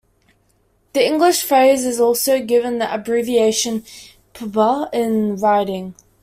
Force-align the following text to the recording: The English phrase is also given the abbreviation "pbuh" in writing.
The 0.93 1.05
English 1.05 1.43
phrase 1.43 1.85
is 1.85 1.99
also 1.99 2.39
given 2.43 2.79
the 2.79 2.91
abbreviation 2.91 3.83
"pbuh" 4.33 4.89
in 4.91 5.35
writing. 5.35 5.93